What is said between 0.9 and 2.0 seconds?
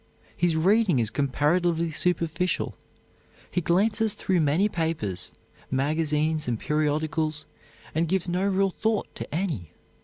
is comparatively